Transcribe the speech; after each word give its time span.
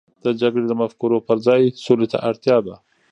د 0.23 0.27
جګړې 0.41 0.65
د 0.67 0.73
مفکورو 0.81 1.25
پر 1.27 1.37
ځای، 1.45 1.61
سولې 1.83 2.07
ته 2.11 2.17
اړتیا 2.29 2.57
ده. 2.65 2.75